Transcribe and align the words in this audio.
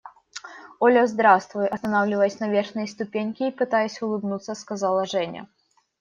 –Оля, 0.79 1.05
здравствуй!– 1.05 1.67
останавливаясь 1.67 2.39
на 2.39 2.49
верхней 2.49 2.87
ступеньке 2.87 3.49
и 3.49 3.55
пытаясь 3.55 4.01
улыбнуться, 4.01 4.55
сказала 4.55 5.05
Женя. 5.05 5.47